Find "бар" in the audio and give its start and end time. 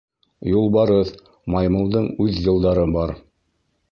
2.99-3.17